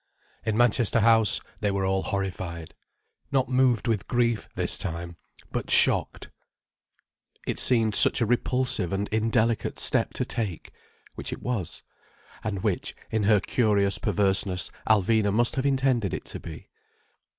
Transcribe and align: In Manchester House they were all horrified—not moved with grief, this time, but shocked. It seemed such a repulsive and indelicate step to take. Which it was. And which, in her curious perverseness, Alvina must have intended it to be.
In 0.43 0.57
Manchester 0.57 1.01
House 1.01 1.39
they 1.59 1.69
were 1.69 1.85
all 1.85 2.01
horrified—not 2.01 3.49
moved 3.49 3.87
with 3.87 4.07
grief, 4.07 4.49
this 4.55 4.79
time, 4.79 5.15
but 5.51 5.69
shocked. 5.69 6.31
It 7.45 7.59
seemed 7.59 7.93
such 7.93 8.19
a 8.19 8.25
repulsive 8.25 8.93
and 8.93 9.07
indelicate 9.09 9.77
step 9.77 10.13
to 10.13 10.25
take. 10.25 10.71
Which 11.13 11.31
it 11.31 11.43
was. 11.43 11.83
And 12.43 12.63
which, 12.63 12.95
in 13.11 13.25
her 13.25 13.39
curious 13.39 13.99
perverseness, 13.99 14.71
Alvina 14.89 15.31
must 15.31 15.55
have 15.55 15.67
intended 15.67 16.15
it 16.15 16.25
to 16.25 16.39
be. 16.39 16.69